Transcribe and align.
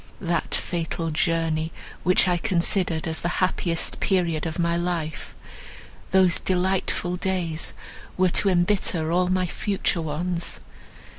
That 0.19 0.55
fatal 0.55 1.11
journey! 1.11 1.71
which 2.01 2.27
I 2.27 2.37
considered 2.37 3.07
as 3.07 3.21
the 3.21 3.27
happiest 3.37 3.99
period 3.99 4.47
of 4.47 4.57
my 4.57 4.75
life—those 4.75 6.39
delightful 6.39 7.17
days 7.17 7.75
were 8.17 8.29
to 8.29 8.49
embitter 8.49 9.11
all 9.11 9.27
my 9.27 9.45
future 9.45 10.01
ones. 10.01 10.59